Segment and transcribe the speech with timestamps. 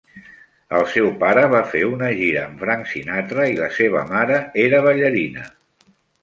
[0.77, 4.81] El seu pare va fer una gira amb Frank Sinatra i la seva mare era
[4.89, 5.47] ballarina.